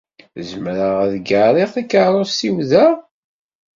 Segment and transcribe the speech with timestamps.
[0.49, 2.85] Zemreɣ ad gaṛiɣ takeṛṛust-iw da?